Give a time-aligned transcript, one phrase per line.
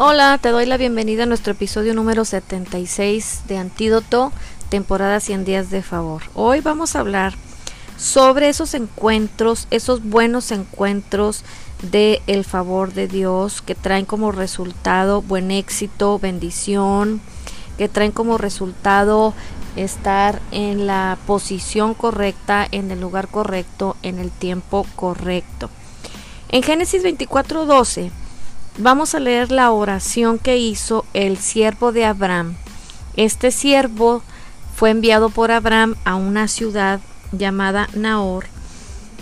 [0.00, 4.30] Hola, te doy la bienvenida a nuestro episodio número 76 de Antídoto,
[4.68, 6.22] temporada 100 días de favor.
[6.34, 7.34] Hoy vamos a hablar
[7.96, 11.42] sobre esos encuentros, esos buenos encuentros
[11.82, 17.20] de el favor de Dios que traen como resultado buen éxito, bendición,
[17.76, 19.34] que traen como resultado
[19.74, 25.70] estar en la posición correcta, en el lugar correcto, en el tiempo correcto.
[26.50, 28.12] En Génesis 24:12
[28.80, 32.54] Vamos a leer la oración que hizo el siervo de Abraham.
[33.16, 34.22] Este siervo
[34.76, 37.00] fue enviado por Abraham a una ciudad
[37.32, 38.46] llamada Nahor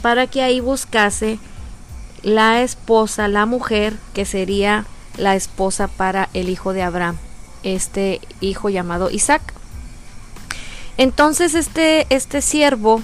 [0.00, 1.38] para que ahí buscase
[2.22, 4.86] la esposa, la mujer que sería
[5.18, 7.18] la esposa para el hijo de Abraham,
[7.62, 9.42] este hijo llamado Isaac.
[10.96, 13.02] Entonces este, este siervo,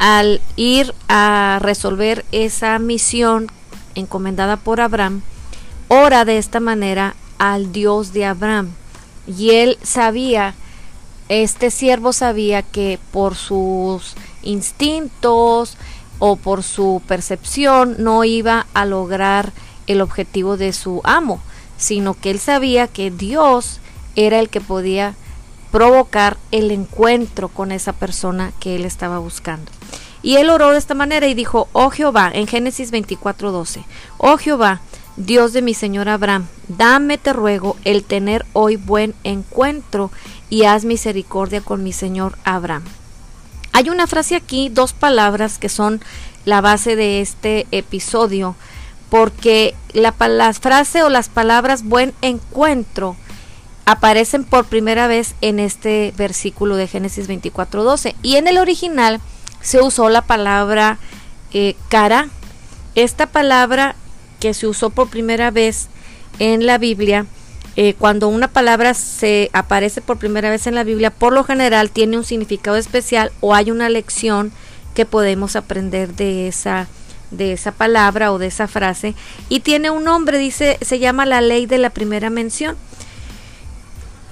[0.00, 3.52] al ir a resolver esa misión
[3.96, 5.22] encomendada por Abraham,
[5.88, 8.70] ora de esta manera al Dios de Abraham.
[9.26, 10.54] Y él sabía,
[11.28, 15.76] este siervo sabía que por sus instintos
[16.18, 19.52] o por su percepción no iba a lograr
[19.86, 21.40] el objetivo de su amo,
[21.76, 23.80] sino que él sabía que Dios
[24.14, 25.14] era el que podía
[25.70, 29.70] provocar el encuentro con esa persona que él estaba buscando.
[30.26, 33.84] Y él oró de esta manera y dijo, oh Jehová, en Génesis 24:12,
[34.18, 34.80] oh Jehová,
[35.16, 40.10] Dios de mi Señor Abraham, dame, te ruego, el tener hoy buen encuentro
[40.50, 42.82] y haz misericordia con mi Señor Abraham.
[43.72, 46.00] Hay una frase aquí, dos palabras que son
[46.44, 48.56] la base de este episodio,
[49.10, 50.12] porque la,
[50.54, 53.14] frase o las palabras buen encuentro
[53.84, 59.20] aparecen por primera vez en este versículo de Génesis 24:12 y en el original
[59.66, 60.98] se usó la palabra
[61.52, 62.28] eh, cara.
[62.94, 63.96] Esta palabra
[64.38, 65.88] que se usó por primera vez
[66.38, 67.26] en la Biblia,
[67.74, 71.90] eh, cuando una palabra se aparece por primera vez en la Biblia, por lo general
[71.90, 74.52] tiene un significado especial o hay una lección
[74.94, 76.86] que podemos aprender de esa
[77.32, 79.16] de esa palabra o de esa frase
[79.48, 82.76] y tiene un nombre, dice, se llama la ley de la primera mención.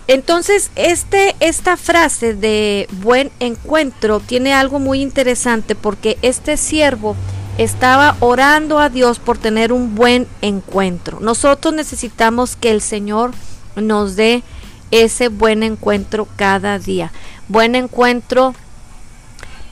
[0.06, 7.16] Entonces, este, esta frase de buen encuentro tiene algo muy interesante porque este siervo
[7.56, 11.20] estaba orando a Dios por tener un buen encuentro.
[11.20, 13.32] Nosotros necesitamos que el Señor
[13.76, 14.42] nos dé
[14.91, 17.10] ese buen encuentro cada día.
[17.48, 18.54] Buen encuentro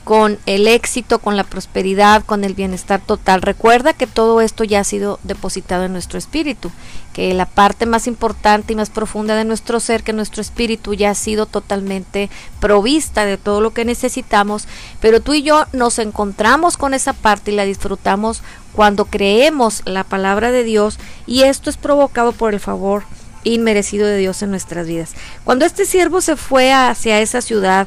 [0.05, 3.43] con el éxito, con la prosperidad, con el bienestar total.
[3.43, 6.71] Recuerda que todo esto ya ha sido depositado en nuestro espíritu,
[7.13, 11.11] que la parte más importante y más profunda de nuestro ser, que nuestro espíritu ya
[11.11, 12.31] ha sido totalmente
[12.61, 14.67] provista de todo lo que necesitamos,
[15.01, 18.43] pero tú y yo nos encontramos con esa parte y la disfrutamos
[18.73, 23.05] cuando creemos la palabra de Dios y esto es provocado por el favor
[23.45, 25.15] inmerecido de Dios en nuestras vidas.
[25.45, 27.87] Cuando este siervo se fue hacia esa ciudad,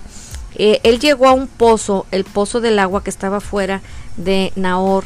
[0.55, 3.81] eh, él llegó a un pozo, el pozo del agua que estaba fuera
[4.17, 5.05] de Nahor,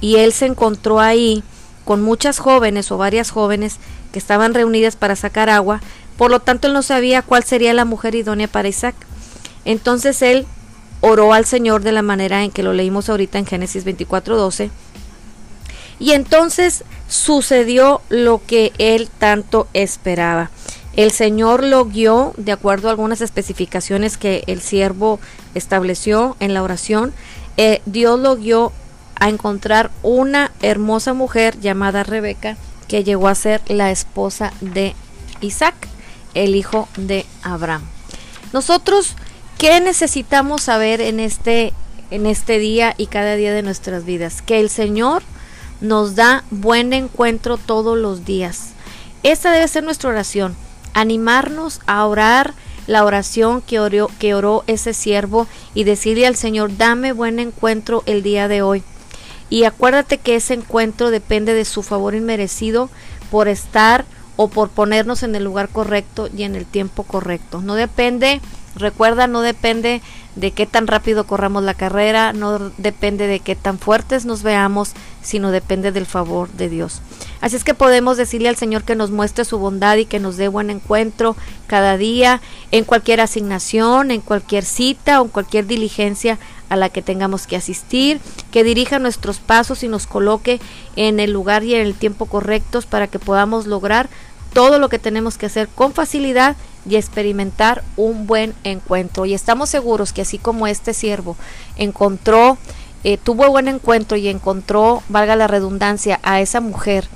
[0.00, 1.42] y él se encontró ahí
[1.84, 3.76] con muchas jóvenes o varias jóvenes
[4.12, 5.80] que estaban reunidas para sacar agua,
[6.16, 8.94] por lo tanto él no sabía cuál sería la mujer idónea para Isaac.
[9.64, 10.46] Entonces él
[11.00, 14.70] oró al Señor de la manera en que lo leímos ahorita en Génesis 24:12.
[16.00, 20.50] Y entonces sucedió lo que él tanto esperaba.
[20.98, 25.20] El Señor lo guió de acuerdo a algunas especificaciones que el siervo
[25.54, 27.12] estableció en la oración.
[27.56, 28.72] Eh, Dios lo guió
[29.14, 32.56] a encontrar una hermosa mujer llamada Rebeca
[32.88, 34.96] que llegó a ser la esposa de
[35.40, 35.76] Isaac,
[36.34, 37.82] el hijo de Abraham.
[38.52, 39.14] Nosotros,
[39.56, 41.72] ¿qué necesitamos saber en este,
[42.10, 44.42] en este día y cada día de nuestras vidas?
[44.42, 45.22] Que el Señor
[45.80, 48.70] nos da buen encuentro todos los días.
[49.22, 50.56] Esta debe ser nuestra oración
[50.94, 52.54] animarnos a orar
[52.86, 58.02] la oración que oró, que oró ese siervo y decirle al Señor, dame buen encuentro
[58.06, 58.82] el día de hoy.
[59.50, 62.90] Y acuérdate que ese encuentro depende de su favor inmerecido
[63.30, 64.04] por estar
[64.36, 67.60] o por ponernos en el lugar correcto y en el tiempo correcto.
[67.60, 68.40] No depende,
[68.76, 70.00] recuerda, no depende
[70.36, 74.92] de qué tan rápido corramos la carrera, no depende de qué tan fuertes nos veamos,
[75.22, 77.02] sino depende del favor de Dios.
[77.40, 80.36] Así es que podemos decirle al Señor que nos muestre su bondad y que nos
[80.36, 81.36] dé buen encuentro
[81.66, 82.40] cada día,
[82.72, 86.38] en cualquier asignación, en cualquier cita o en cualquier diligencia
[86.68, 88.20] a la que tengamos que asistir,
[88.50, 90.60] que dirija nuestros pasos y nos coloque
[90.96, 94.08] en el lugar y en el tiempo correctos para que podamos lograr
[94.52, 96.56] todo lo que tenemos que hacer con facilidad
[96.88, 99.26] y experimentar un buen encuentro.
[99.26, 101.36] Y estamos seguros que así como este siervo
[101.76, 102.58] encontró,
[103.04, 107.08] eh, tuvo buen encuentro y encontró, valga la redundancia, a esa mujer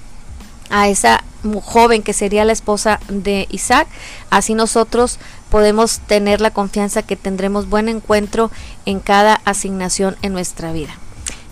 [0.72, 1.22] a esa
[1.62, 3.86] joven que sería la esposa de Isaac,
[4.30, 5.19] así nosotros
[5.50, 8.50] podemos tener la confianza que tendremos buen encuentro
[8.86, 10.96] en cada asignación en nuestra vida.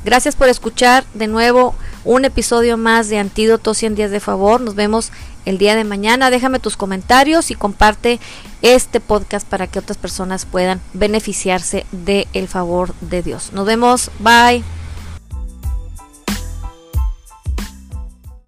[0.02, 1.74] Gracias por escuchar de nuevo
[2.04, 4.62] un episodio más de Antídoto 100 días de favor.
[4.62, 5.12] Nos vemos
[5.44, 6.30] el día de mañana.
[6.30, 8.18] Déjame tus comentarios y comparte
[8.62, 13.52] este podcast para que otras personas puedan beneficiarse del favor de Dios.
[13.52, 14.10] Nos vemos.
[14.20, 14.79] Bye.